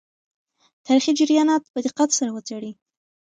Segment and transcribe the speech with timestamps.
[0.85, 2.71] تاریخي جریانات په دقت سره وڅېړئ.